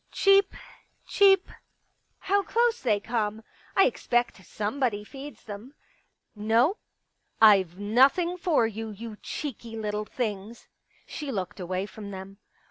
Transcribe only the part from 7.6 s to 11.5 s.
Pictures IVe nothing for you, you cheeky little things...." She